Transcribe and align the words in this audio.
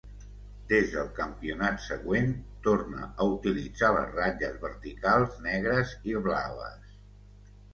Des 0.69 0.85
del 0.93 1.09
campionat 1.17 1.83
següent, 1.87 2.31
torna 2.67 3.03
a 3.09 3.27
utilitzar 3.35 3.91
les 3.99 4.09
ratlles 4.17 4.59
verticals 4.67 5.37
negres 5.51 5.93
i 6.15 6.17
blaves. 6.29 6.99